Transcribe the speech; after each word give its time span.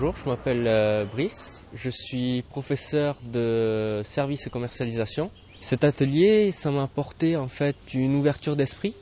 Bonjour, 0.00 0.16
je 0.16 0.30
m'appelle 0.30 0.66
euh, 0.66 1.04
Brice, 1.04 1.66
je 1.74 1.90
suis 1.90 2.42
professeur 2.48 3.18
de 3.22 4.00
service 4.02 4.46
et 4.46 4.50
commercialisation. 4.50 5.30
Cet 5.60 5.84
atelier, 5.84 6.52
ça 6.52 6.70
m'a 6.70 6.84
apporté 6.84 7.36
en 7.36 7.48
fait 7.48 7.76
une 7.92 8.16
ouverture 8.16 8.56
d'esprit 8.56 8.94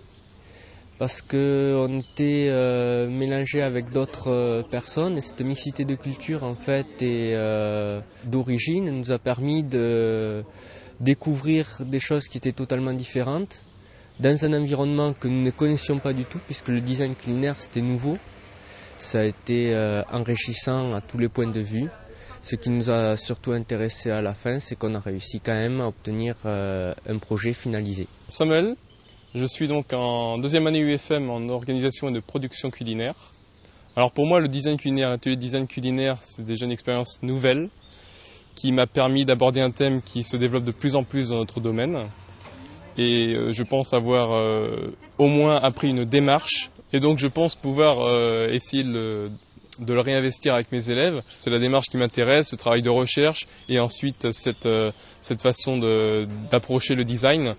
parce 0.99 1.23
qu'on 1.23 2.01
était 2.01 2.49
euh, 2.51 3.09
mélangé 3.09 3.63
avec 3.63 3.93
d'autres 3.93 4.33
euh, 4.33 4.63
personnes 4.65 5.17
et 5.17 5.21
cette 5.21 5.41
mixité 5.43 5.85
de 5.85 5.95
culture 5.95 6.43
en 6.43 6.57
fait 6.57 7.01
et 7.01 7.37
d'origine 8.25 8.91
nous 8.91 9.13
a 9.13 9.21
permis 9.21 9.63
de 9.63 10.43
découvrir 10.99 11.81
des 11.87 12.01
choses 12.01 12.27
qui 12.27 12.39
étaient 12.39 12.51
totalement 12.51 12.93
différentes 12.93 13.63
dans 14.19 14.45
un 14.45 14.53
environnement 14.53 15.13
que 15.13 15.29
nous 15.29 15.45
ne 15.45 15.53
connaissions 15.53 16.01
pas 16.01 16.13
du 16.13 16.25
tout 16.25 16.41
puisque 16.45 16.69
le 16.69 16.81
design 16.81 17.15
culinaire 17.15 17.61
c'était 17.61 17.83
nouveau. 17.83 18.19
Ça 18.99 19.21
a 19.21 19.25
été 19.25 19.73
euh, 19.73 20.03
enrichissant 20.13 20.93
à 20.93 21.01
tous 21.01 21.19
les 21.19 21.29
points 21.29 21.51
de 21.51 21.61
vue. 21.61 21.87
Ce 22.43 22.57
qui 22.57 22.71
nous 22.71 22.91
a 22.91 23.17
surtout 23.17 23.53
intéressé 23.53 24.11
à 24.11 24.21
la 24.21 24.35
fin, 24.35 24.59
c'est 24.59 24.77
qu'on 24.77 24.95
a 24.95 25.01
réussi 25.01 25.41
quand 25.41 25.55
même 25.55 25.81
à 25.81 25.87
obtenir 25.87 26.35
euh, 26.45 26.93
un 27.07 27.19
projet 27.19 27.53
finalisé. 27.53 28.09
Samuel, 28.27 28.75
je 29.35 29.47
suis 29.47 29.69
donc 29.69 29.93
en 29.93 30.39
deuxième 30.39 30.67
année 30.67 30.81
UFM 30.81 31.31
en 31.31 31.49
organisation 31.49 32.09
et 32.09 32.13
de 32.13 32.21
production 32.21 32.71
culinaire. 32.71 33.15
Alors 33.95 34.11
pour 34.11 34.27
moi, 34.27 34.41
le 34.41 34.49
design 34.49 34.77
culinaire, 34.77 35.11
l'atelier 35.11 35.37
de 35.37 35.41
design 35.41 35.67
culinaire, 35.67 36.19
c'est 36.21 36.45
déjà 36.45 36.67
une 36.67 36.73
expérience 36.73 37.23
nouvelle 37.23 37.69
qui 38.57 38.73
m'a 38.73 38.87
permis 38.87 39.25
d'aborder 39.25 39.61
un 39.61 39.71
thème 39.71 40.03
qui 40.03 40.25
se 40.25 40.37
développe 40.37 40.65
de 40.65 40.73
plus 40.73 40.97
en 40.97 41.05
plus 41.05 41.29
dans 41.29 41.37
notre 41.37 41.61
domaine. 41.61 42.09
Et 42.97 43.35
euh, 43.35 43.53
je 43.53 43.63
pense 43.63 43.93
avoir 43.95 44.31
au 45.19 45.29
moins 45.29 45.57
appris 45.57 45.91
une 45.91 46.05
démarche 46.05 46.71
et 46.93 47.01
donc 47.01 47.19
je 47.19 47.29
pense 47.29 47.55
pouvoir 47.55 48.01
euh, 48.01 48.49
essayer 48.49 48.85
de 48.85 49.31
le, 49.87 50.01
réinvestir 50.01 50.55
avec 50.55 50.73
mes 50.73 50.91
élèves. 50.91 51.23
C'est 51.29 51.51
la 51.51 51.59
démarche 51.59 51.89
qui 51.89 51.97
m'intéresse, 51.97 52.49
ce 52.49 52.57
travail 52.57 52.83
de 52.83 52.91
recherche 52.91 53.47
et 53.69 53.79
ensuite 53.79 54.33
cette, 54.33 54.67
euh, 54.67 54.91
cette 55.21 55.43
façon 55.43 55.79
d'approcher 56.51 56.95
le 56.95 57.05
design 57.05 57.55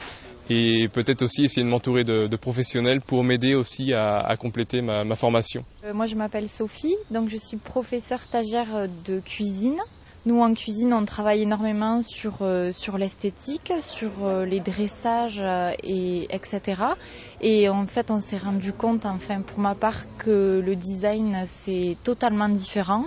et 0.51 0.87
peut-être 0.87 1.21
aussi 1.21 1.45
essayer 1.45 1.63
de 1.63 1.69
m'entourer 1.69 2.03
de, 2.03 2.35
professionnels 2.35 3.01
pour 3.01 3.23
m'aider 3.23 3.53
aussi 3.53 3.93
à, 3.93 4.35
compléter 4.39 4.81
ma, 4.81 5.03
ma 5.03 5.15
formation. 5.15 5.63
Euh, 5.83 5.93
moi 5.93 6.07
je 6.07 6.15
m'appelle 6.15 6.49
Sophie, 6.49 6.95
donc 7.11 7.29
je 7.29 7.37
suis 7.37 7.57
professeure 7.57 8.21
stagiaire 8.21 8.87
de 9.05 9.19
cuisine 9.19 9.79
nous, 10.25 10.41
en 10.41 10.53
cuisine, 10.53 10.93
on 10.93 11.05
travaille 11.05 11.43
énormément 11.43 12.01
sur, 12.01 12.39
euh, 12.41 12.73
sur 12.73 12.97
l'esthétique, 12.97 13.71
sur 13.79 14.11
euh, 14.21 14.45
les 14.45 14.59
dressages, 14.59 15.39
euh, 15.41 15.71
et, 15.81 16.27
etc. 16.35 16.81
Et 17.39 17.69
en 17.69 17.85
fait, 17.85 18.11
on 18.11 18.19
s'est 18.19 18.37
rendu 18.37 18.73
compte, 18.73 19.05
enfin, 19.05 19.39
pour 19.41 19.59
ma 19.59 19.75
part, 19.75 20.05
que 20.17 20.61
le 20.63 20.75
design, 20.75 21.37
c'est 21.45 21.95
totalement 22.03 22.49
différent. 22.49 23.05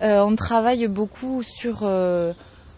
on 0.00 0.34
travaille 0.34 0.86
beaucoup 0.88 1.42
sur 1.42 1.80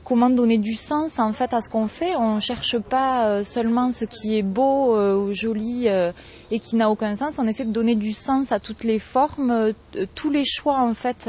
comment 0.04 0.30
donner 0.30 0.58
du 0.58 0.72
sens 0.74 1.18
en 1.18 1.32
fait 1.32 1.52
à 1.54 1.60
ce 1.60 1.68
qu'on 1.68 1.86
fait. 1.86 2.16
On 2.16 2.36
ne 2.36 2.40
cherche 2.40 2.78
pas 2.78 3.44
seulement 3.44 3.92
ce 3.92 4.04
qui 4.04 4.36
est 4.38 4.42
beau 4.42 5.32
joli 5.32 5.86
et 5.86 6.58
qui 6.58 6.76
n'a 6.76 6.90
aucun 6.90 7.16
sens. 7.16 7.38
On 7.38 7.46
essaie 7.46 7.66
de 7.66 7.72
donner 7.72 7.94
du 7.94 8.12
sens 8.12 8.52
à 8.52 8.58
toutes 8.60 8.84
les 8.84 8.98
formes, 8.98 9.72
tous 10.14 10.30
les 10.30 10.44
choix 10.44 10.80
en 10.80 10.94
fait 10.94 11.28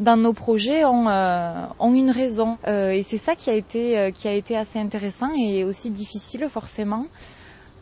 dans 0.00 0.16
nos 0.16 0.32
projets 0.32 0.84
ont, 0.84 1.08
euh, 1.08 1.66
une 1.80 2.10
raison. 2.10 2.58
Euh, 2.66 2.90
et 2.90 3.02
c'est 3.02 3.18
ça 3.18 3.34
qui 3.34 3.50
a, 3.50 3.54
été, 3.54 3.98
euh, 3.98 4.10
qui 4.10 4.28
a 4.28 4.32
été 4.32 4.56
assez 4.56 4.78
intéressant 4.78 5.30
et 5.36 5.64
aussi 5.64 5.90
difficile 5.90 6.48
forcément. 6.50 7.06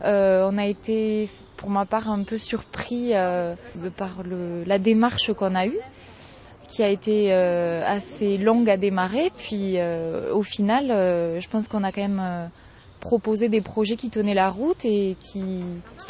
on 0.02 0.58
a 0.58 0.66
été, 0.66 1.28
pour 1.56 1.70
ma 1.70 1.84
part, 1.84 2.10
un 2.10 2.22
peu 2.22 2.38
surpris 2.38 3.12
par 3.96 4.22
la 4.66 4.78
démarche 4.78 5.32
qu'on 5.32 5.54
a 5.54 5.66
eue 5.66 5.78
qui 6.68 6.82
a 6.82 6.88
été 6.88 7.32
assez 7.32 8.38
longue 8.38 8.68
à 8.68 8.76
démarrer. 8.76 9.30
Puis 9.38 9.78
au 10.32 10.42
final, 10.42 10.88
je 10.88 11.48
pense 11.48 11.68
qu'on 11.68 11.84
a 11.84 11.92
quand 11.92 12.08
même 12.08 12.50
proposé 13.00 13.48
des 13.48 13.60
projets 13.60 13.96
qui 13.96 14.10
tenaient 14.10 14.34
la 14.34 14.50
route 14.50 14.84
et 14.84 15.16
qui 15.20 15.62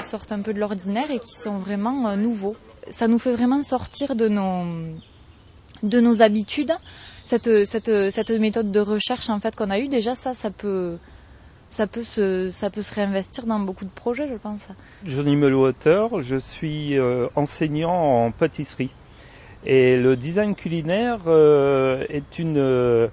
sortent 0.03 0.33
un 0.33 0.41
peu 0.41 0.53
de 0.53 0.59
l'ordinaire 0.59 1.11
et 1.11 1.19
qui 1.19 1.35
sont 1.35 1.59
vraiment 1.59 2.17
nouveaux. 2.17 2.57
Ça 2.91 3.07
nous 3.07 3.19
fait 3.19 3.33
vraiment 3.33 3.63
sortir 3.63 4.17
de 4.17 4.29
nos 4.29 4.97
de 5.83 6.01
nos 6.01 6.23
habitudes. 6.23 6.73
Cette, 7.25 7.65
cette, 7.65 8.31
méthode 8.31 8.71
de 8.71 8.81
recherche 8.81 9.29
en 9.31 9.39
fait 9.41 9.57
qu'on 9.57 9.71
a 9.71 9.81
eue, 9.81 9.89
déjà 9.89 10.15
ça, 10.15 10.33
ça 10.33 10.53
peut, 10.53 10.97
ça 11.71 11.87
peut 11.87 12.03
se, 12.03 12.51
ça 12.51 12.71
peut 12.71 12.83
se 12.83 12.95
réinvestir 12.95 13.45
dans 13.47 13.59
beaucoup 13.59 13.85
de 13.85 13.91
projets, 13.91 14.29
je 14.29 14.35
pense. 14.35 14.69
Johnny 15.05 15.37
Melwater, 15.37 16.23
je 16.23 16.37
suis 16.37 16.97
euh, 16.99 17.27
enseignant 17.35 18.27
en 18.27 18.31
pâtisserie. 18.31 18.93
Et 19.65 19.97
le 19.97 20.17
design 20.17 20.55
culinaire 20.55 21.23
euh, 21.27 22.05
est 22.09 22.39
une. 22.39 22.59
Euh, 22.59 23.09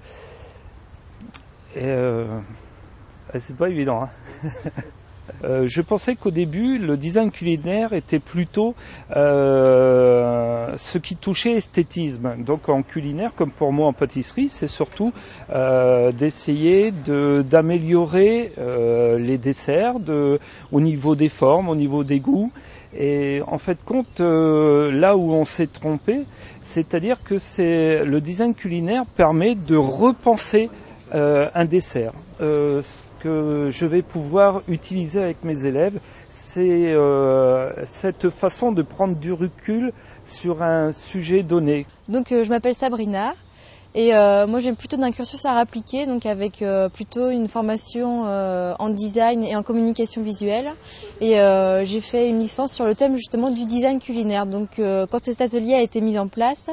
c'est 3.36 3.56
pas 3.56 3.68
évident. 3.68 4.04
Hein 4.04 4.10
Euh, 5.44 5.66
je 5.66 5.82
pensais 5.82 6.16
qu'au 6.16 6.30
début, 6.30 6.78
le 6.78 6.96
design 6.96 7.30
culinaire 7.30 7.92
était 7.92 8.18
plutôt 8.18 8.74
euh, 9.16 10.74
ce 10.76 10.98
qui 10.98 11.16
touchait 11.16 11.52
esthétisme. 11.52 12.36
Donc 12.44 12.68
en 12.68 12.82
culinaire, 12.82 13.32
comme 13.34 13.50
pour 13.50 13.72
moi 13.72 13.88
en 13.88 13.92
pâtisserie, 13.92 14.48
c'est 14.48 14.68
surtout 14.68 15.12
euh, 15.50 16.12
d'essayer 16.12 16.92
d'améliorer 16.92 18.52
les 19.18 19.38
desserts 19.38 19.96
au 20.72 20.80
niveau 20.80 21.14
des 21.14 21.28
formes, 21.28 21.68
au 21.68 21.76
niveau 21.76 22.04
des 22.04 22.20
goûts. 22.20 22.50
Et 22.96 23.40
en 23.46 23.58
fait, 23.58 23.78
compte 23.84 24.20
là 24.20 25.16
où 25.16 25.32
on 25.32 25.44
s'est 25.44 25.66
trompé, 25.66 26.24
c'est-à-dire 26.60 27.22
que 27.24 27.34
le 28.04 28.20
design 28.20 28.54
culinaire 28.54 29.04
permet 29.16 29.54
de 29.54 29.76
repenser 29.76 30.70
un 31.12 31.64
dessert 31.64 32.12
que 33.24 33.70
je 33.70 33.86
vais 33.86 34.02
pouvoir 34.02 34.60
utiliser 34.68 35.22
avec 35.22 35.42
mes 35.44 35.64
élèves, 35.64 35.98
c'est 36.28 36.92
euh, 36.92 37.72
cette 37.86 38.28
façon 38.28 38.70
de 38.70 38.82
prendre 38.82 39.16
du 39.16 39.32
recul 39.32 39.92
sur 40.26 40.62
un 40.62 40.92
sujet 40.92 41.42
donné. 41.42 41.86
Donc 42.08 42.32
euh, 42.32 42.44
je 42.44 42.50
m'appelle 42.50 42.74
Sabrina 42.74 43.32
et 43.94 44.14
euh, 44.14 44.46
moi 44.46 44.60
j'ai 44.60 44.74
plutôt 44.74 44.98
d'un 44.98 45.10
cursus 45.10 45.42
à 45.46 45.54
appliqué, 45.54 46.04
donc 46.04 46.26
avec 46.26 46.62
plutôt 46.92 47.30
une 47.30 47.48
formation 47.48 48.24
en 48.24 48.88
design 48.90 49.42
et 49.42 49.56
en 49.56 49.62
communication 49.62 50.20
visuelle. 50.20 50.72
Et 51.22 51.36
j'ai 51.84 52.00
fait 52.00 52.28
une 52.28 52.40
licence 52.40 52.72
sur 52.72 52.84
le 52.84 52.94
thème 52.94 53.14
justement 53.14 53.50
du 53.50 53.64
design 53.64 54.00
culinaire. 54.00 54.46
Donc 54.46 54.70
quand 54.78 55.24
cet 55.24 55.40
atelier 55.40 55.74
a 55.74 55.80
été 55.80 56.00
mis 56.00 56.18
en 56.18 56.26
place, 56.26 56.68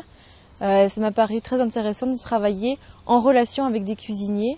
ça 0.62 1.02
m'a 1.02 1.12
paru 1.12 1.42
très 1.42 1.60
intéressant 1.60 2.08
de 2.08 2.18
travailler 2.18 2.78
en 3.06 3.20
relation 3.20 3.66
avec 3.66 3.84
des 3.84 3.96
cuisiniers 3.96 4.58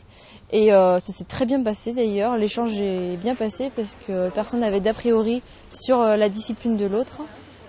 et 0.54 0.72
euh, 0.72 1.00
ça 1.00 1.12
s'est 1.12 1.24
très 1.24 1.48
bien 1.48 1.64
passé 1.64 1.94
d'ailleurs. 1.94 2.38
L'échange 2.38 2.80
est 2.80 3.18
bien 3.18 3.34
passé 3.34 3.72
parce 3.76 3.98
que 3.98 4.30
personne 4.30 4.60
n'avait 4.60 4.80
d'a 4.80 4.94
priori 4.94 5.42
sur 5.74 6.00
euh, 6.00 6.16
la 6.16 6.30
discipline 6.30 6.78
de 6.78 6.86
l'autre. 6.86 7.22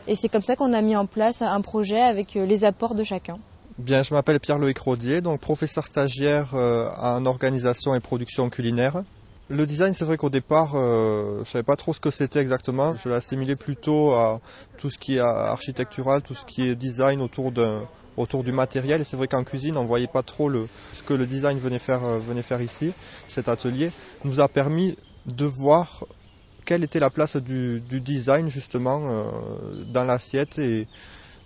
Et 0.06 0.14
c'est 0.14 0.28
comme 0.28 0.42
ça 0.42 0.54
qu'on 0.54 0.74
a 0.74 0.82
mis 0.82 0.94
en 0.94 1.06
place 1.06 1.40
un 1.40 1.62
projet 1.62 2.02
avec 2.02 2.36
euh, 2.36 2.44
les 2.44 2.64
apports 2.64 2.94
de 2.94 3.02
chacun. 3.02 3.38
Bien, 3.78 4.02
je 4.02 4.12
m'appelle 4.12 4.38
Pierre-Loïc 4.38 4.78
Rodier, 4.78 5.22
donc 5.22 5.40
professeur 5.40 5.86
stagiaire 5.86 6.54
en 6.54 7.26
organisation 7.26 7.92
et 7.96 7.98
production 7.98 8.48
culinaire. 8.48 9.02
Le 9.50 9.66
design, 9.66 9.92
c'est 9.92 10.04
vrai 10.04 10.16
qu'au 10.16 10.30
départ, 10.30 10.70
je 10.72 11.38
ne 11.40 11.44
savais 11.44 11.62
pas 11.62 11.76
trop 11.76 11.92
ce 11.92 12.00
que 12.00 12.10
c'était 12.10 12.40
exactement. 12.40 12.94
Je 12.94 13.08
l'assimilais 13.08 13.56
plutôt 13.56 14.12
à 14.12 14.40
tout 14.78 14.88
ce 14.90 14.98
qui 14.98 15.16
est 15.16 15.20
architectural, 15.20 16.22
tout 16.22 16.34
ce 16.34 16.44
qui 16.46 16.62
est 16.62 16.74
design 16.74 17.20
autour 17.20 17.52
d'un 17.52 17.82
autour 18.16 18.44
du 18.44 18.52
matériel. 18.52 19.00
Et 19.00 19.04
c'est 19.04 19.16
vrai 19.16 19.28
qu'en 19.28 19.44
cuisine, 19.44 19.76
on 19.76 19.84
voyait 19.84 20.06
pas 20.06 20.22
trop 20.22 20.48
le, 20.48 20.66
ce 20.92 21.02
que 21.02 21.14
le 21.14 21.26
design 21.26 21.58
venait 21.58 21.78
faire, 21.78 22.04
euh, 22.04 22.18
venait 22.18 22.42
faire 22.42 22.60
ici. 22.60 22.92
Cet 23.26 23.48
atelier 23.48 23.90
nous 24.24 24.40
a 24.40 24.48
permis 24.48 24.96
de 25.26 25.44
voir 25.44 26.04
quelle 26.64 26.84
était 26.84 27.00
la 27.00 27.10
place 27.10 27.36
du, 27.36 27.80
design 27.80 28.48
justement 28.48 29.02
euh, 29.08 29.84
dans 29.92 30.04
l'assiette 30.04 30.58
et 30.58 30.86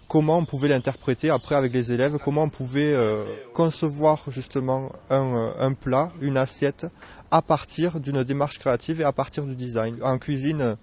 comment 0.09 0.39
on 0.39 0.45
pouvait 0.45 0.69
l'interpréter 0.69 1.31
après 1.31 1.55
avec 1.55 1.73
les 1.73 1.93
élèves, 1.93 2.19
comment 2.19 2.45
on 2.45 2.49
pouvait 2.49 2.93
euh, 2.93 3.25
concevoir 3.53 4.25
justement 4.29 4.91
un, 5.11 5.53
un, 5.59 5.73
plat, 5.75 6.11
une 6.21 6.37
assiette 6.37 6.87
à 7.31 7.43
partir 7.43 8.01
d'une 8.01 8.25
démarche 8.25 8.59
créative 8.59 9.01
et 9.01 9.05
à 9.05 9.13
partir 9.13 9.45
du 9.45 9.55
design. 9.55 9.99
En 10.03 10.19
cuisine, 10.19 10.77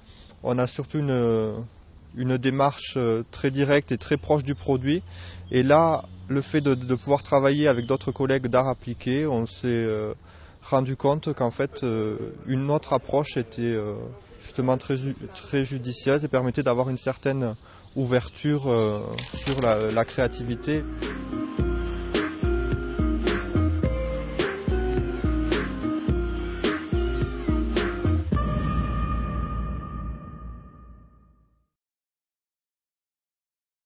on 0.44 0.58
a 0.60 0.68
surtout 0.68 1.00
une, 1.00 2.38
démarche 2.38 2.98
très 3.32 3.52
directe 3.52 3.92
et 3.92 3.98
très 3.98 4.18
proche 4.18 4.44
du 4.44 4.56
produit 4.56 5.02
et 5.52 5.64
là, 5.64 6.06
le 6.28 6.42
fait 6.42 6.62
de, 6.62 6.96
pouvoir 6.96 7.22
travailler 7.22 7.68
avec 7.68 7.86
d'autres 7.86 8.12
collègues 8.12 8.48
d'art 8.48 8.68
appliqué, 8.68 9.28
on 9.28 9.46
s'est 9.46 9.68
euh, 9.68 10.14
rendu 10.64 10.96
compte 10.96 11.34
qu'en 11.34 11.52
fait, 11.52 11.84
euh, 11.84 12.34
une 12.48 12.72
autre 12.72 12.94
approche 12.94 13.38
était 13.38 13.62
euh, 13.62 13.96
justement 14.46 14.78
très, 14.78 14.96
très 15.34 15.66
judicieuse 15.66 16.24
et 16.24 16.28
permettait 16.28 16.64
d'avoir 16.64 16.90
une 16.90 16.98
certaine 16.98 17.56
ouverture 17.96 18.64
sur 19.34 19.62
la 19.62 20.06
créativité. 20.06 20.84